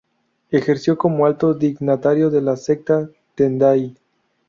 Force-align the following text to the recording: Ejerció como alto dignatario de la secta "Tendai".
Ejerció 0.49 0.97
como 0.97 1.27
alto 1.27 1.53
dignatario 1.53 2.31
de 2.31 2.41
la 2.41 2.57
secta 2.57 3.07
"Tendai". 3.35 3.95